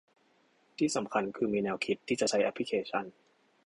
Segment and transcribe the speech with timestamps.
[0.77, 3.05] ที่สำคัญคือมีแนวคิดที่จะใช้แอพลิเคชัน